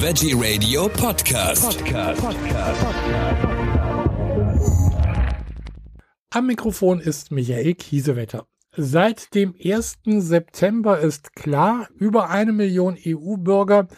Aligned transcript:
Veggie 0.00 0.32
Radio 0.32 0.88
Podcast. 0.88 1.84
Podcast. 1.84 2.22
Am 6.30 6.46
Mikrofon 6.46 7.00
ist 7.00 7.32
Michael 7.32 7.74
Kiesewetter. 7.74 8.46
Seit 8.76 9.34
dem 9.34 9.56
1. 9.60 9.98
September 10.04 11.00
ist 11.00 11.34
klar, 11.34 11.88
über 11.96 12.30
eine 12.30 12.52
Million 12.52 12.96
EU-Bürger 13.04 13.88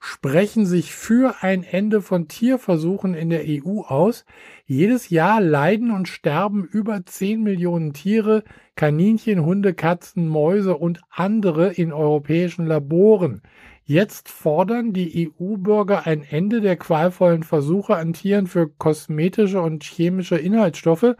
sprechen 0.00 0.64
sich 0.64 0.94
für 0.94 1.42
ein 1.42 1.62
Ende 1.62 2.00
von 2.00 2.26
Tierversuchen 2.26 3.12
in 3.12 3.28
der 3.28 3.42
EU 3.46 3.82
aus. 3.82 4.24
Jedes 4.64 5.10
Jahr 5.10 5.42
leiden 5.42 5.90
und 5.90 6.08
sterben 6.08 6.64
über 6.64 7.04
10 7.04 7.42
Millionen 7.42 7.92
Tiere, 7.92 8.44
Kaninchen, 8.76 9.44
Hunde, 9.44 9.74
Katzen, 9.74 10.26
Mäuse 10.26 10.78
und 10.78 11.02
andere 11.10 11.70
in 11.70 11.92
europäischen 11.92 12.64
Laboren. 12.64 13.42
Jetzt 13.90 14.28
fordern 14.28 14.92
die 14.92 15.32
EU-Bürger 15.40 16.06
ein 16.06 16.22
Ende 16.22 16.60
der 16.60 16.76
qualvollen 16.76 17.42
Versuche 17.42 17.96
an 17.96 18.12
Tieren 18.12 18.46
für 18.46 18.68
kosmetische 18.68 19.60
und 19.60 19.82
chemische 19.82 20.36
Inhaltsstoffe 20.36 21.16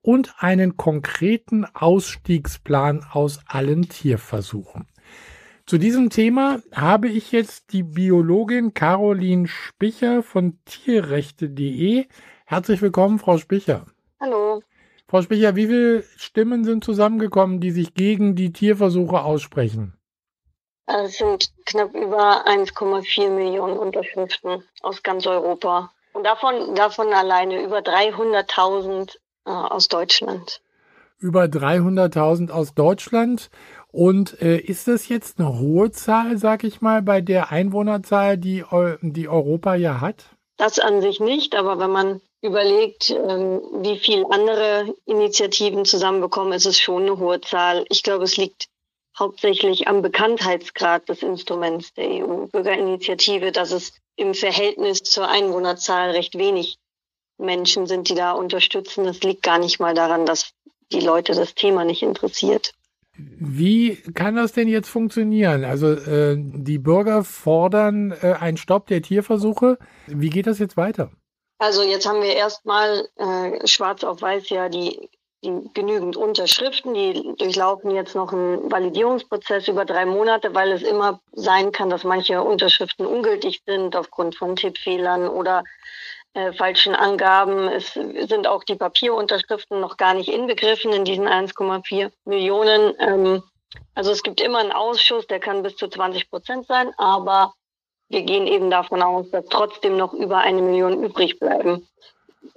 und 0.00 0.34
einen 0.38 0.78
konkreten 0.78 1.66
Ausstiegsplan 1.74 3.04
aus 3.10 3.40
allen 3.46 3.90
Tierversuchen. 3.90 4.86
Zu 5.66 5.76
diesem 5.76 6.08
Thema 6.08 6.62
habe 6.72 7.08
ich 7.08 7.30
jetzt 7.30 7.74
die 7.74 7.82
Biologin 7.82 8.72
Caroline 8.72 9.46
Spicher 9.46 10.22
von 10.22 10.56
tierrechte.de. 10.64 12.06
Herzlich 12.46 12.80
willkommen, 12.80 13.18
Frau 13.18 13.36
Spicher. 13.36 13.84
Hallo. 14.18 14.62
Frau 15.08 15.20
Spicher, 15.20 15.56
wie 15.56 15.66
viele 15.66 16.04
Stimmen 16.16 16.64
sind 16.64 16.84
zusammengekommen, 16.84 17.60
die 17.60 17.70
sich 17.70 17.92
gegen 17.92 18.34
die 18.34 18.54
Tierversuche 18.54 19.20
aussprechen? 19.20 19.93
Es 20.86 21.18
sind 21.18 21.50
knapp 21.64 21.94
über 21.94 22.46
1,4 22.46 23.30
Millionen 23.30 23.78
Unterschriften 23.78 24.62
aus 24.82 25.02
ganz 25.02 25.26
Europa. 25.26 25.90
Und 26.12 26.24
davon, 26.24 26.74
davon 26.74 27.12
alleine 27.12 27.62
über 27.62 27.78
300.000 27.78 29.16
äh, 29.46 29.50
aus 29.50 29.88
Deutschland. 29.88 30.60
Über 31.18 31.44
300.000 31.44 32.50
aus 32.50 32.74
Deutschland. 32.74 33.50
Und 33.90 34.40
äh, 34.42 34.58
ist 34.58 34.88
das 34.88 35.08
jetzt 35.08 35.38
eine 35.38 35.58
hohe 35.58 35.90
Zahl, 35.90 36.36
sag 36.36 36.64
ich 36.64 36.80
mal, 36.80 37.00
bei 37.00 37.20
der 37.20 37.50
Einwohnerzahl, 37.50 38.36
die, 38.36 38.64
die 39.00 39.28
Europa 39.28 39.74
ja 39.74 40.00
hat? 40.00 40.24
Das 40.56 40.78
an 40.78 41.00
sich 41.00 41.18
nicht, 41.18 41.54
aber 41.56 41.78
wenn 41.78 41.90
man 41.90 42.20
überlegt, 42.42 43.10
ähm, 43.10 43.62
wie 43.80 43.98
viel 43.98 44.24
andere 44.30 44.94
Initiativen 45.06 45.84
zusammenbekommen, 45.84 46.52
ist 46.52 46.66
es 46.66 46.78
schon 46.78 47.02
eine 47.02 47.18
hohe 47.18 47.40
Zahl. 47.40 47.86
Ich 47.88 48.02
glaube, 48.02 48.24
es 48.24 48.36
liegt 48.36 48.68
hauptsächlich 49.18 49.88
am 49.88 50.02
Bekanntheitsgrad 50.02 51.08
des 51.08 51.22
Instruments 51.22 51.92
der 51.94 52.08
EU-Bürgerinitiative, 52.08 53.52
dass 53.52 53.72
es 53.72 53.92
im 54.16 54.34
Verhältnis 54.34 55.02
zur 55.02 55.28
Einwohnerzahl 55.28 56.10
recht 56.10 56.36
wenig 56.36 56.78
Menschen 57.38 57.86
sind, 57.86 58.08
die 58.08 58.14
da 58.14 58.32
unterstützen. 58.32 59.06
Es 59.06 59.22
liegt 59.22 59.42
gar 59.42 59.58
nicht 59.58 59.80
mal 59.80 59.94
daran, 59.94 60.26
dass 60.26 60.52
die 60.92 61.00
Leute 61.00 61.34
das 61.34 61.54
Thema 61.54 61.84
nicht 61.84 62.02
interessiert. 62.02 62.72
Wie 63.16 63.96
kann 64.14 64.34
das 64.34 64.52
denn 64.52 64.66
jetzt 64.66 64.88
funktionieren? 64.88 65.64
Also 65.64 65.92
äh, 65.92 66.36
die 66.36 66.78
Bürger 66.78 67.22
fordern 67.22 68.10
äh, 68.10 68.32
einen 68.32 68.56
Stopp 68.56 68.88
der 68.88 69.02
Tierversuche. 69.02 69.78
Wie 70.06 70.30
geht 70.30 70.48
das 70.48 70.58
jetzt 70.58 70.76
weiter? 70.76 71.12
Also 71.58 71.82
jetzt 71.84 72.06
haben 72.06 72.22
wir 72.22 72.34
erstmal 72.34 73.08
äh, 73.16 73.66
schwarz 73.66 74.02
auf 74.02 74.20
weiß 74.20 74.48
ja 74.48 74.68
die 74.68 75.08
genügend 75.74 76.16
Unterschriften. 76.16 76.94
Die 76.94 77.34
durchlaufen 77.36 77.90
jetzt 77.90 78.14
noch 78.14 78.32
einen 78.32 78.70
Validierungsprozess 78.70 79.68
über 79.68 79.84
drei 79.84 80.06
Monate, 80.06 80.54
weil 80.54 80.72
es 80.72 80.82
immer 80.82 81.20
sein 81.32 81.72
kann, 81.72 81.90
dass 81.90 82.04
manche 82.04 82.42
Unterschriften 82.42 83.06
ungültig 83.06 83.62
sind 83.66 83.96
aufgrund 83.96 84.36
von 84.36 84.56
Tippfehlern 84.56 85.28
oder 85.28 85.64
äh, 86.34 86.52
falschen 86.52 86.94
Angaben. 86.94 87.68
Es 87.68 87.92
sind 87.92 88.46
auch 88.46 88.64
die 88.64 88.74
Papierunterschriften 88.74 89.80
noch 89.80 89.96
gar 89.96 90.14
nicht 90.14 90.28
inbegriffen 90.28 90.92
in 90.92 91.04
diesen 91.04 91.28
1,4 91.28 92.10
Millionen. 92.24 92.94
Ähm, 92.98 93.42
also 93.94 94.10
es 94.10 94.22
gibt 94.22 94.40
immer 94.40 94.58
einen 94.58 94.72
Ausschuss, 94.72 95.26
der 95.26 95.40
kann 95.40 95.62
bis 95.62 95.76
zu 95.76 95.88
20 95.88 96.30
Prozent 96.30 96.66
sein, 96.66 96.92
aber 96.96 97.54
wir 98.08 98.22
gehen 98.22 98.46
eben 98.46 98.70
davon 98.70 99.02
aus, 99.02 99.30
dass 99.30 99.46
trotzdem 99.46 99.96
noch 99.96 100.12
über 100.12 100.38
eine 100.38 100.62
Million 100.62 101.02
übrig 101.02 101.38
bleiben. 101.38 101.88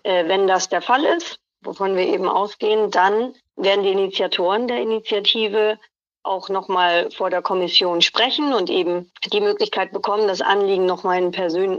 Äh, 0.03 0.27
wenn 0.27 0.47
das 0.47 0.69
der 0.69 0.81
Fall 0.81 1.03
ist, 1.03 1.39
wovon 1.62 1.95
wir 1.95 2.07
eben 2.07 2.28
ausgehen, 2.28 2.91
dann 2.91 3.34
werden 3.56 3.84
die 3.84 3.91
Initiatoren 3.91 4.68
der 4.68 4.81
Initiative 4.81 5.79
auch 6.23 6.50
nochmal 6.50 7.09
vor 7.12 7.29
der 7.29 7.41
Kommission 7.41 8.01
sprechen 8.01 8.53
und 8.53 8.69
eben 8.69 9.12
die 9.31 9.41
Möglichkeit 9.41 9.91
bekommen, 9.91 10.28
das 10.28 10.41
Anliegen 10.41 10.85
nochmal 10.85 11.23
in 11.23 11.34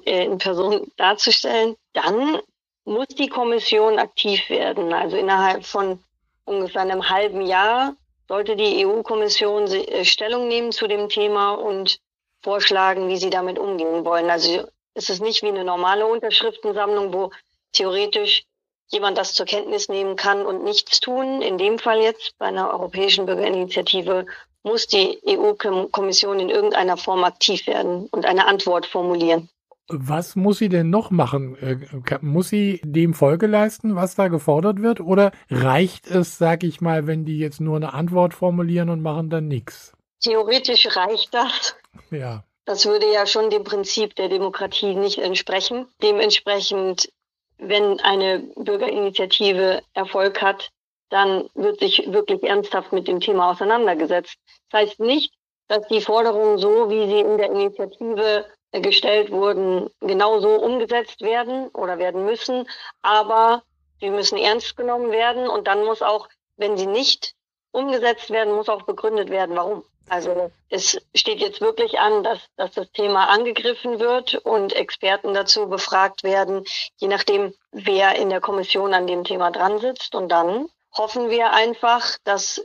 äh, 0.06 0.24
in 0.24 0.38
Person 0.38 0.90
darzustellen, 0.96 1.76
dann 1.92 2.40
muss 2.84 3.08
die 3.08 3.28
Kommission 3.28 3.98
aktiv 3.98 4.48
werden. 4.48 4.92
Also 4.94 5.16
innerhalb 5.16 5.64
von 5.64 6.02
ungefähr 6.46 6.82
einem 6.82 7.08
halben 7.10 7.42
Jahr 7.42 7.94
sollte 8.26 8.56
die 8.56 8.86
EU-Kommission 8.86 9.66
äh, 9.66 10.04
Stellung 10.04 10.48
nehmen 10.48 10.72
zu 10.72 10.86
dem 10.86 11.08
Thema 11.08 11.52
und 11.52 12.00
vorschlagen, 12.42 13.08
wie 13.08 13.18
sie 13.18 13.30
damit 13.30 13.58
umgehen 13.58 14.04
wollen. 14.04 14.30
Also 14.30 14.66
es 14.94 15.10
ist 15.10 15.20
nicht 15.20 15.42
wie 15.42 15.48
eine 15.48 15.64
normale 15.64 16.06
Unterschriftensammlung, 16.06 17.12
wo 17.12 17.30
theoretisch 17.72 18.44
jemand 18.88 19.18
das 19.18 19.34
zur 19.34 19.46
Kenntnis 19.46 19.88
nehmen 19.88 20.16
kann 20.16 20.44
und 20.44 20.64
nichts 20.64 21.00
tun. 21.00 21.42
In 21.42 21.58
dem 21.58 21.78
Fall 21.78 22.00
jetzt 22.00 22.34
bei 22.38 22.46
einer 22.46 22.70
europäischen 22.70 23.26
Bürgerinitiative 23.26 24.26
muss 24.62 24.86
die 24.86 25.18
EU-Kommission 25.26 26.40
in 26.40 26.50
irgendeiner 26.50 26.96
Form 26.96 27.24
aktiv 27.24 27.66
werden 27.66 28.08
und 28.10 28.26
eine 28.26 28.46
Antwort 28.46 28.86
formulieren. 28.86 29.48
Was 29.90 30.36
muss 30.36 30.58
sie 30.58 30.68
denn 30.68 30.90
noch 30.90 31.10
machen? 31.10 31.56
Äh, 31.56 32.18
muss 32.20 32.50
sie 32.50 32.80
dem 32.84 33.14
Folge 33.14 33.46
leisten, 33.46 33.96
was 33.96 34.16
da 34.16 34.28
gefordert 34.28 34.82
wird? 34.82 35.00
Oder 35.00 35.32
reicht 35.48 36.10
es, 36.10 36.36
sag 36.36 36.62
ich 36.62 36.82
mal, 36.82 37.06
wenn 37.06 37.24
die 37.24 37.38
jetzt 37.38 37.60
nur 37.60 37.76
eine 37.76 37.94
Antwort 37.94 38.34
formulieren 38.34 38.90
und 38.90 39.00
machen 39.00 39.30
dann 39.30 39.48
nichts? 39.48 39.94
Theoretisch 40.20 40.94
reicht 40.94 41.32
das. 41.32 41.76
Ja. 42.10 42.44
Das 42.66 42.84
würde 42.84 43.10
ja 43.10 43.24
schon 43.24 43.48
dem 43.48 43.64
Prinzip 43.64 44.14
der 44.16 44.28
Demokratie 44.28 44.94
nicht 44.94 45.18
entsprechen. 45.18 45.86
Dementsprechend 46.02 47.10
wenn 47.58 48.00
eine 48.00 48.40
Bürgerinitiative 48.56 49.82
Erfolg 49.94 50.40
hat, 50.40 50.70
dann 51.10 51.48
wird 51.54 51.80
sich 51.80 52.12
wirklich 52.12 52.42
ernsthaft 52.42 52.92
mit 52.92 53.08
dem 53.08 53.20
Thema 53.20 53.50
auseinandergesetzt. 53.50 54.36
Das 54.70 54.82
heißt 54.82 55.00
nicht, 55.00 55.32
dass 55.68 55.86
die 55.88 56.00
Forderungen 56.00 56.58
so, 56.58 56.90
wie 56.90 57.06
sie 57.08 57.20
in 57.20 57.38
der 57.38 57.50
Initiative 57.50 58.46
gestellt 58.72 59.30
wurden, 59.30 59.88
genauso 60.00 60.50
umgesetzt 60.50 61.20
werden 61.22 61.68
oder 61.68 61.98
werden 61.98 62.24
müssen, 62.24 62.68
aber 63.02 63.62
sie 64.00 64.10
müssen 64.10 64.38
ernst 64.38 64.76
genommen 64.76 65.10
werden 65.10 65.48
und 65.48 65.66
dann 65.66 65.84
muss 65.84 66.02
auch, 66.02 66.28
wenn 66.56 66.76
sie 66.76 66.86
nicht 66.86 67.34
umgesetzt 67.72 68.30
werden, 68.30 68.54
muss 68.54 68.68
auch 68.68 68.82
begründet 68.82 69.30
werden, 69.30 69.56
warum. 69.56 69.84
Also 70.08 70.50
es 70.70 71.00
steht 71.14 71.40
jetzt 71.40 71.60
wirklich 71.60 71.98
an, 71.98 72.22
dass, 72.22 72.40
dass 72.56 72.72
das 72.72 72.90
Thema 72.92 73.28
angegriffen 73.28 73.98
wird 74.00 74.34
und 74.34 74.72
Experten 74.72 75.34
dazu 75.34 75.68
befragt 75.68 76.22
werden, 76.22 76.64
je 76.96 77.08
nachdem, 77.08 77.52
wer 77.72 78.16
in 78.16 78.30
der 78.30 78.40
Kommission 78.40 78.94
an 78.94 79.06
dem 79.06 79.24
Thema 79.24 79.50
dran 79.50 79.78
sitzt. 79.78 80.14
Und 80.14 80.28
dann 80.30 80.68
hoffen 80.92 81.30
wir 81.30 81.52
einfach, 81.52 82.16
dass 82.24 82.62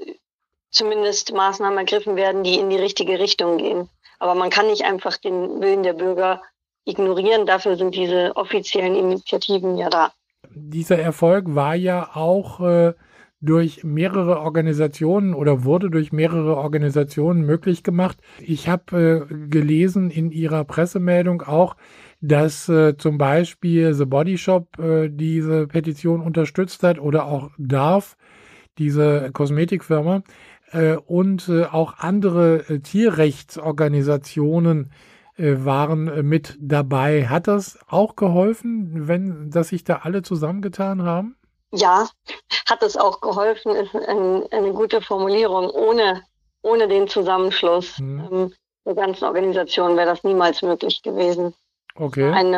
zumindest 0.69 1.33
Maßnahmen 1.33 1.77
ergriffen 1.77 2.15
werden, 2.15 2.43
die 2.43 2.59
in 2.59 2.69
die 2.69 2.77
richtige 2.77 3.19
Richtung 3.19 3.57
gehen. 3.57 3.89
Aber 4.19 4.35
man 4.35 4.49
kann 4.49 4.67
nicht 4.67 4.85
einfach 4.85 5.17
den 5.17 5.61
Willen 5.61 5.83
der 5.83 5.93
Bürger 5.93 6.41
ignorieren. 6.85 7.45
Dafür 7.45 7.75
sind 7.77 7.95
diese 7.95 8.35
offiziellen 8.35 8.95
Initiativen 8.95 9.77
ja 9.77 9.89
da. 9.89 10.11
Dieser 10.49 10.99
Erfolg 10.99 11.45
war 11.47 11.75
ja 11.75 12.11
auch 12.15 12.59
äh, 12.59 12.93
durch 13.43 13.83
mehrere 13.83 14.39
Organisationen 14.39 15.33
oder 15.33 15.65
wurde 15.65 15.89
durch 15.89 16.13
mehrere 16.13 16.55
Organisationen 16.55 17.45
möglich 17.45 17.83
gemacht. 17.83 18.17
Ich 18.39 18.69
habe 18.69 19.27
äh, 19.29 19.35
gelesen 19.49 20.09
in 20.09 20.31
ihrer 20.31 20.63
Pressemeldung 20.63 21.41
auch, 21.41 21.75
dass 22.21 22.69
äh, 22.69 22.95
zum 22.97 23.17
Beispiel 23.17 23.93
The 23.93 24.05
Body 24.05 24.37
Shop 24.37 24.79
äh, 24.79 25.09
diese 25.09 25.67
Petition 25.67 26.21
unterstützt 26.21 26.83
hat 26.83 26.99
oder 26.99 27.25
auch 27.25 27.51
DARF, 27.57 28.15
diese 28.77 29.29
Kosmetikfirma, 29.33 30.23
äh, 30.71 30.95
und 30.95 31.49
äh, 31.49 31.65
auch 31.65 31.95
andere 31.97 32.69
äh, 32.69 32.79
Tierrechtsorganisationen 32.79 34.89
waren 35.35 36.29
mit 36.29 36.59
dabei. 36.61 37.25
Hat 37.25 37.47
das 37.47 37.79
auch 37.87 38.15
geholfen, 38.15 39.07
wenn, 39.07 39.49
dass 39.49 39.69
sich 39.69 39.83
da 39.83 40.01
alle 40.03 40.21
zusammengetan 40.21 41.01
haben? 41.01 41.35
Ja, 41.75 42.07
hat 42.69 42.83
es 42.83 42.95
auch 42.95 43.19
geholfen, 43.19 43.75
ist 43.75 43.95
ein, 43.95 44.45
eine 44.51 44.73
gute 44.73 45.01
Formulierung. 45.01 45.71
Ohne, 45.71 46.23
ohne 46.61 46.87
den 46.87 47.07
Zusammenschluss 47.07 47.97
mhm. 47.99 48.29
ähm, 48.31 48.53
der 48.85 48.95
ganzen 48.95 49.25
Organisation 49.25 49.97
wäre 49.97 50.07
das 50.07 50.23
niemals 50.23 50.61
möglich 50.61 51.01
gewesen. 51.01 51.55
Okay. 51.95 52.31
Ein, 52.31 52.53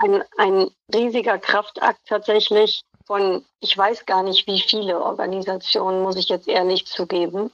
ein, 0.00 0.24
ein 0.38 0.70
riesiger 0.94 1.38
Kraftakt 1.38 2.00
tatsächlich 2.06 2.82
von, 3.06 3.44
ich 3.60 3.76
weiß 3.76 4.06
gar 4.06 4.22
nicht, 4.22 4.46
wie 4.46 4.60
viele 4.60 5.00
Organisationen, 5.00 6.02
muss 6.02 6.16
ich 6.16 6.28
jetzt 6.28 6.48
ehrlich 6.48 6.86
zugeben. 6.86 7.50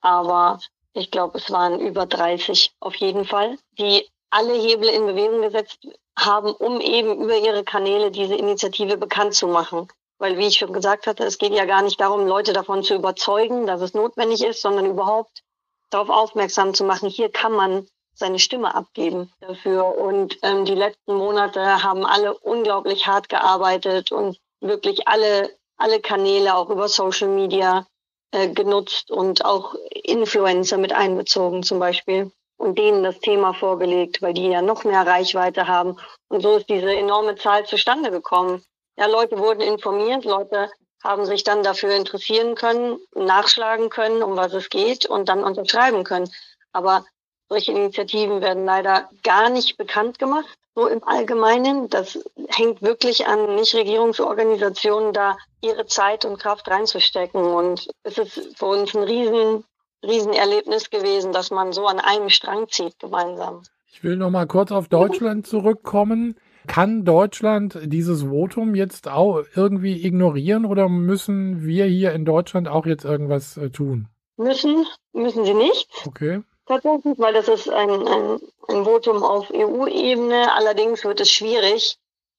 Aber 0.00 0.60
ich 0.92 1.10
glaube, 1.10 1.38
es 1.38 1.50
waren 1.50 1.80
über 1.80 2.06
30 2.06 2.72
auf 2.80 2.94
jeden 2.94 3.24
Fall, 3.24 3.58
die 3.78 4.08
alle 4.30 4.54
Hebel 4.54 4.88
in 4.88 5.06
Bewegung 5.06 5.42
gesetzt 5.42 5.86
haben, 6.18 6.52
um 6.52 6.80
eben 6.80 7.22
über 7.22 7.36
ihre 7.36 7.64
Kanäle 7.64 8.10
diese 8.10 8.34
Initiative 8.34 8.96
bekannt 8.96 9.34
zu 9.34 9.48
machen. 9.48 9.88
Weil, 10.18 10.38
wie 10.38 10.46
ich 10.46 10.56
schon 10.56 10.72
gesagt 10.72 11.06
hatte, 11.06 11.24
es 11.24 11.38
geht 11.38 11.52
ja 11.52 11.66
gar 11.66 11.82
nicht 11.82 12.00
darum, 12.00 12.26
Leute 12.26 12.52
davon 12.52 12.82
zu 12.82 12.94
überzeugen, 12.94 13.66
dass 13.66 13.80
es 13.80 13.94
notwendig 13.94 14.42
ist, 14.44 14.62
sondern 14.62 14.86
überhaupt 14.86 15.42
darauf 15.90 16.08
aufmerksam 16.08 16.74
zu 16.74 16.84
machen, 16.84 17.08
hier 17.08 17.30
kann 17.30 17.52
man 17.52 17.86
seine 18.14 18.38
Stimme 18.38 18.74
abgeben 18.74 19.32
dafür. 19.40 19.98
Und 19.98 20.38
ähm, 20.42 20.64
die 20.64 20.74
letzten 20.74 21.14
Monate 21.14 21.82
haben 21.82 22.04
alle 22.04 22.34
unglaublich 22.34 23.06
hart 23.06 23.28
gearbeitet 23.28 24.10
und 24.10 24.38
wirklich 24.60 25.06
alle, 25.06 25.50
alle 25.76 26.00
Kanäle 26.00 26.54
auch 26.56 26.70
über 26.70 26.88
Social 26.88 27.28
Media 27.28 27.86
äh, 28.32 28.48
genutzt 28.48 29.10
und 29.10 29.44
auch 29.44 29.74
Influencer 29.90 30.78
mit 30.78 30.92
einbezogen 30.92 31.62
zum 31.62 31.78
Beispiel 31.78 32.32
und 32.56 32.78
denen 32.78 33.02
das 33.02 33.20
Thema 33.20 33.52
vorgelegt, 33.52 34.22
weil 34.22 34.32
die 34.32 34.48
ja 34.48 34.62
noch 34.62 34.84
mehr 34.84 35.06
Reichweite 35.06 35.68
haben. 35.68 35.98
Und 36.28 36.40
so 36.40 36.56
ist 36.56 36.68
diese 36.68 36.92
enorme 36.92 37.36
Zahl 37.36 37.66
zustande 37.66 38.10
gekommen. 38.10 38.64
Ja, 38.96 39.06
Leute 39.06 39.38
wurden 39.38 39.60
informiert, 39.60 40.24
Leute 40.24 40.70
haben 41.02 41.26
sich 41.26 41.44
dann 41.44 41.62
dafür 41.62 41.94
interessieren 41.94 42.54
können, 42.54 42.98
nachschlagen 43.14 43.90
können, 43.90 44.22
um 44.22 44.36
was 44.36 44.52
es 44.54 44.70
geht 44.70 45.06
und 45.06 45.28
dann 45.28 45.44
unterschreiben 45.44 46.04
können. 46.04 46.30
Aber 46.72 47.04
solche 47.48 47.72
Initiativen 47.72 48.40
werden 48.40 48.64
leider 48.64 49.08
gar 49.22 49.50
nicht 49.50 49.76
bekannt 49.76 50.18
gemacht, 50.18 50.58
so 50.74 50.86
im 50.88 51.04
Allgemeinen. 51.04 51.88
Das 51.88 52.18
hängt 52.48 52.82
wirklich 52.82 53.26
an 53.26 53.54
Nichtregierungsorganisationen, 53.54 55.12
da 55.12 55.36
ihre 55.60 55.86
Zeit 55.86 56.24
und 56.24 56.38
Kraft 56.38 56.68
reinzustecken. 56.68 57.40
Und 57.40 57.88
es 58.02 58.18
ist 58.18 58.58
für 58.58 58.66
uns 58.66 58.94
ein 58.94 59.04
riesen, 59.04 59.64
Riesenerlebnis 60.04 60.90
gewesen, 60.90 61.32
dass 61.32 61.50
man 61.50 61.72
so 61.72 61.86
an 61.86 62.00
einem 62.00 62.30
Strang 62.30 62.68
zieht 62.68 62.98
gemeinsam. 62.98 63.62
Ich 63.86 64.02
will 64.02 64.16
noch 64.16 64.30
mal 64.30 64.46
kurz 64.46 64.72
auf 64.72 64.88
Deutschland 64.88 65.46
zurückkommen. 65.46 66.36
Kann 66.66 67.04
Deutschland 67.04 67.78
dieses 67.82 68.24
Votum 68.24 68.74
jetzt 68.74 69.08
auch 69.08 69.42
irgendwie 69.54 70.04
ignorieren 70.04 70.64
oder 70.64 70.88
müssen 70.88 71.64
wir 71.64 71.86
hier 71.86 72.12
in 72.12 72.24
Deutschland 72.24 72.68
auch 72.68 72.86
jetzt 72.86 73.04
irgendwas 73.04 73.56
äh, 73.56 73.70
tun? 73.70 74.08
Müssen, 74.36 74.86
müssen 75.12 75.44
sie 75.44 75.54
nicht. 75.54 75.88
Okay. 76.06 76.42
Tatsächlich, 76.66 77.18
weil 77.18 77.32
das 77.32 77.48
ist 77.48 77.68
ein, 77.68 77.90
ein, 77.90 78.40
ein 78.68 78.84
Votum 78.84 79.22
auf 79.22 79.50
EU-Ebene. 79.52 80.52
Allerdings 80.52 81.04
wird 81.04 81.20
es 81.20 81.30
schwierig, 81.30 81.96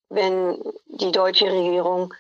wenn 0.10 0.62
die 0.88 1.12
deutsche 1.12 1.46
Regierung 1.46 2.14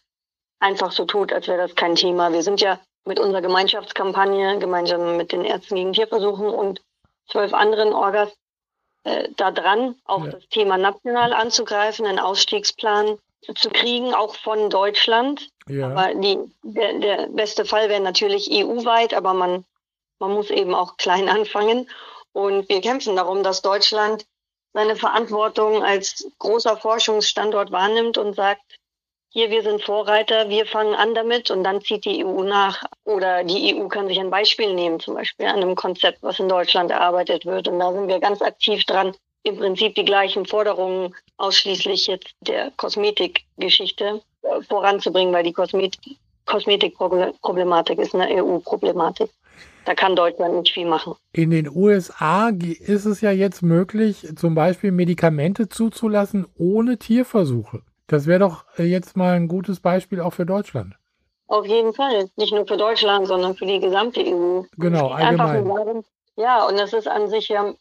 einfach 0.59 0.91
so 0.91 1.05
tut, 1.05 1.33
als 1.33 1.47
wäre 1.47 1.59
das 1.59 1.75
kein 1.75 1.95
Thema. 1.95 2.31
Wir 2.31 2.43
sind 2.43 2.61
ja 2.61 2.79
mit 3.05 3.19
unserer 3.19 3.41
Gemeinschaftskampagne 3.41 4.59
gemeinsam 4.59 5.17
mit 5.17 5.31
den 5.31 5.43
Ärzten 5.43 5.75
gegen 5.75 5.93
Tierversuchen 5.93 6.47
und 6.47 6.81
zwölf 7.29 7.53
anderen 7.53 7.93
Orgas 7.93 8.33
äh, 9.07 9.29
da 9.37 9.51
dran, 9.51 9.95
auch 10.03 10.25
ja. 10.25 10.31
das 10.31 10.47
Thema 10.49 10.77
national 10.77 11.31
anzugreifen, 11.31 12.05
einen 12.05 12.19
Ausstiegsplan 12.19 13.17
zu 13.55 13.69
kriegen, 13.69 14.13
auch 14.13 14.35
von 14.35 14.69
Deutschland. 14.69 15.47
Ja. 15.69 15.89
Aber 15.89 16.13
die, 16.13 16.37
der, 16.63 16.99
der 16.99 17.27
beste 17.27 17.63
Fall 17.63 17.87
wäre 17.87 18.01
natürlich 18.01 18.49
EU-weit, 18.51 19.13
aber 19.13 19.33
man, 19.33 19.63
man 20.19 20.33
muss 20.33 20.49
eben 20.49 20.75
auch 20.75 20.97
klein 20.97 21.29
anfangen. 21.37 21.89
Und 22.33 22.67
wir 22.67 22.81
kämpfen 22.81 23.15
darum, 23.15 23.43
dass 23.43 23.61
Deutschland 23.61 24.25
seine 24.73 24.97
Verantwortung 24.97 25.83
als 25.83 26.29
großer 26.39 26.75
Forschungsstandort 26.75 27.71
wahrnimmt 27.71 28.17
und 28.17 28.35
sagt, 28.35 28.61
hier, 29.29 29.49
wir 29.49 29.61
sind 29.61 29.83
Vorreiter, 29.83 30.49
wir 30.49 30.65
fangen 30.65 30.95
an 30.95 31.13
damit 31.13 31.51
und 31.51 31.63
dann 31.63 31.81
zieht 31.81 32.05
die 32.05 32.25
EU 32.25 32.43
nach. 32.43 32.83
Oder 33.03 33.43
die 33.43 33.75
EU 33.75 33.87
kann 33.87 34.07
sich 34.07 34.19
ein 34.19 34.29
Beispiel 34.29 34.73
nehmen, 34.73 34.99
zum 34.99 35.15
Beispiel 35.15 35.45
an 35.45 35.57
einem 35.57 35.75
Konzept, 35.75 36.19
was 36.23 36.39
in 36.39 36.49
Deutschland 36.49 36.91
erarbeitet 36.91 37.45
wird. 37.45 37.67
Und 37.67 37.79
da 37.79 37.91
sind 37.91 38.07
wir 38.07 38.19
ganz 38.19 38.41
aktiv 38.41 38.83
dran, 38.85 39.13
im 39.43 39.57
Prinzip 39.57 39.95
die 39.95 40.05
gleichen 40.05 40.45
Forderungen 40.45 41.13
ausschließlich 41.37 42.07
jetzt 42.07 42.31
der 42.41 42.71
Kosmetikgeschichte 42.77 44.21
äh, 44.41 44.61
voranzubringen, 44.63 45.33
weil 45.33 45.43
die 45.43 45.53
Kosmetik, 45.53 46.17
Kosmetikproblematik 46.45 47.99
ist 47.99 48.15
eine 48.15 48.43
EU-Problematik. 48.43 49.29
Da 49.85 49.95
kann 49.95 50.15
Deutschland 50.15 50.55
nicht 50.55 50.73
viel 50.73 50.85
machen. 50.85 51.15
In 51.31 51.51
den 51.51 51.69
USA 51.69 52.49
ist 52.49 53.05
es 53.05 53.21
ja 53.21 53.31
jetzt 53.31 53.61
möglich, 53.61 54.27
zum 54.35 54.55
Beispiel 54.55 54.91
Medikamente 54.91 55.69
zuzulassen 55.69 56.45
ohne 56.57 56.97
Tierversuche. 56.97 57.81
Das 58.07 58.25
wäre 58.25 58.39
doch 58.39 58.65
äh, 58.77 58.83
jetzt 58.83 59.15
mal 59.17 59.35
ein 59.35 59.47
gutes 59.47 59.79
Beispiel 59.79 60.21
auch 60.21 60.33
für 60.33 60.45
Deutschland. 60.45 60.95
Auf 61.47 61.65
jeden 61.65 61.93
Fall. 61.93 62.29
Nicht 62.35 62.53
nur 62.53 62.67
für 62.67 62.77
Deutschland, 62.77 63.27
sondern 63.27 63.55
für 63.55 63.65
die 63.65 63.79
gesamte 63.79 64.21
EU. 64.21 64.63
Genau, 64.77 65.09
allgemein. 65.09 66.03
Ja, 66.35 66.65
und 66.65 66.77
das 66.77 66.93
ist 66.93 67.07
an 67.07 67.29
sich 67.29 67.47
ja 67.47 67.73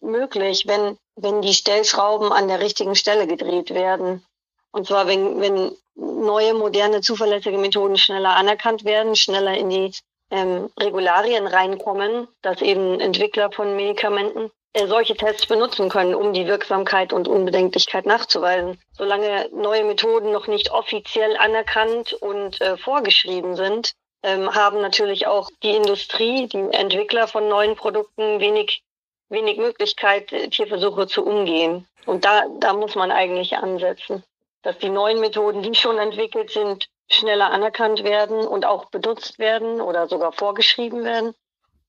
möglich, 0.00 0.64
wenn, 0.66 0.96
wenn 1.16 1.42
die 1.42 1.54
Stellschrauben 1.54 2.30
an 2.30 2.46
der 2.46 2.60
richtigen 2.60 2.94
Stelle 2.94 3.26
gedreht 3.26 3.74
werden. 3.74 4.24
Und 4.70 4.86
zwar, 4.86 5.06
wenn, 5.06 5.40
wenn 5.40 5.72
neue, 5.96 6.54
moderne, 6.54 7.00
zuverlässige 7.00 7.58
Methoden 7.58 7.96
schneller 7.96 8.36
anerkannt 8.36 8.84
werden, 8.84 9.16
schneller 9.16 9.56
in 9.56 9.70
die 9.70 9.92
ähm, 10.30 10.68
Regularien 10.78 11.46
reinkommen, 11.46 12.28
dass 12.42 12.62
eben 12.62 13.00
Entwickler 13.00 13.50
von 13.50 13.74
Medikamenten 13.74 14.50
solche 14.84 15.16
Tests 15.16 15.46
benutzen 15.46 15.88
können, 15.88 16.14
um 16.14 16.32
die 16.32 16.46
Wirksamkeit 16.46 17.12
und 17.12 17.28
Unbedenklichkeit 17.28 18.04
nachzuweisen. 18.04 18.78
Solange 18.92 19.48
neue 19.52 19.84
Methoden 19.84 20.32
noch 20.32 20.46
nicht 20.46 20.70
offiziell 20.70 21.36
anerkannt 21.36 22.12
und 22.12 22.60
äh, 22.60 22.76
vorgeschrieben 22.76 23.56
sind, 23.56 23.92
ähm, 24.22 24.54
haben 24.54 24.80
natürlich 24.80 25.26
auch 25.26 25.48
die 25.62 25.74
Industrie, 25.74 26.46
die 26.46 26.68
Entwickler 26.72 27.26
von 27.28 27.48
neuen 27.48 27.76
Produkten 27.76 28.40
wenig, 28.40 28.82
wenig 29.28 29.56
Möglichkeit, 29.56 30.32
äh, 30.32 30.48
Tierversuche 30.48 31.06
zu 31.06 31.24
umgehen. 31.24 31.88
Und 32.04 32.24
da, 32.24 32.44
da 32.60 32.72
muss 32.72 32.94
man 32.94 33.10
eigentlich 33.10 33.56
ansetzen, 33.56 34.22
dass 34.62 34.78
die 34.78 34.90
neuen 34.90 35.20
Methoden, 35.20 35.62
die 35.62 35.74
schon 35.74 35.98
entwickelt 35.98 36.50
sind, 36.50 36.86
schneller 37.08 37.50
anerkannt 37.50 38.04
werden 38.04 38.46
und 38.46 38.66
auch 38.66 38.86
benutzt 38.86 39.38
werden 39.38 39.80
oder 39.80 40.08
sogar 40.08 40.32
vorgeschrieben 40.32 41.04
werden. 41.04 41.34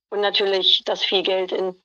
Und 0.10 0.22
natürlich, 0.22 0.84
dass 0.86 1.04
viel 1.04 1.24
Geld 1.24 1.51
in 1.51 1.75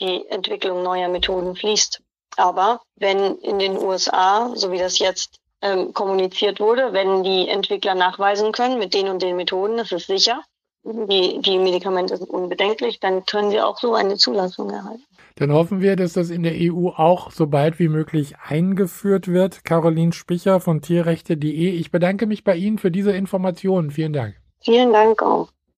die 0.00 0.26
Entwicklung 0.28 0.82
neuer 0.82 1.08
Methoden 1.08 1.56
fließt. 1.56 2.02
Aber 2.36 2.82
wenn 2.96 3.36
in 3.38 3.58
den 3.58 3.78
USA, 3.78 4.52
so 4.54 4.70
wie 4.72 4.78
das 4.78 4.98
jetzt 4.98 5.38
ähm, 5.62 5.92
kommuniziert 5.94 6.60
wurde, 6.60 6.92
wenn 6.92 7.22
die 7.22 7.48
Entwickler 7.48 7.94
nachweisen 7.94 8.52
können, 8.52 8.78
mit 8.78 8.94
den 8.94 9.08
und 9.08 9.22
den 9.22 9.36
Methoden, 9.36 9.78
das 9.78 9.92
ist 9.92 10.06
sicher, 10.06 10.42
die, 10.84 11.40
die 11.40 11.58
Medikamente 11.58 12.16
sind 12.16 12.30
unbedenklich, 12.30 13.00
dann 13.00 13.24
können 13.26 13.50
sie 13.50 13.60
auch 13.60 13.78
so 13.78 13.94
eine 13.94 14.16
Zulassung 14.16 14.70
erhalten. 14.70 15.02
Dann 15.36 15.52
hoffen 15.52 15.80
wir, 15.80 15.96
dass 15.96 16.14
das 16.14 16.30
in 16.30 16.42
der 16.42 16.54
EU 16.54 16.88
auch 16.88 17.30
so 17.30 17.46
bald 17.46 17.78
wie 17.78 17.88
möglich 17.88 18.34
eingeführt 18.42 19.28
wird. 19.28 19.64
Caroline 19.64 20.12
Spicher 20.12 20.60
von 20.60 20.80
tierrechte.de. 20.80 21.70
Ich 21.70 21.90
bedanke 21.90 22.26
mich 22.26 22.44
bei 22.44 22.56
Ihnen 22.56 22.78
für 22.78 22.90
diese 22.90 23.12
Informationen. 23.12 23.90
Vielen 23.90 24.14
Dank. 24.14 24.36
Vielen 24.60 24.92
Dank 24.92 25.22
auch. 25.22 25.48